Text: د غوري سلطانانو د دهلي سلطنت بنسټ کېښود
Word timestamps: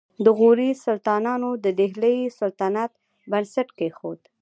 د 0.25 0.27
غوري 0.37 0.69
سلطانانو 0.85 1.49
د 1.63 1.65
دهلي 1.79 2.17
سلطنت 2.39 2.91
بنسټ 3.31 3.67
کېښود 3.77 4.19